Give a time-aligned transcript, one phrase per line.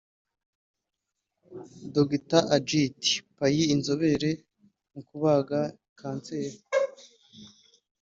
[1.93, 3.01] Dr Ajit
[3.37, 4.29] Pai inzobere
[4.91, 5.59] mu kubaga
[5.99, 6.59] Kanseri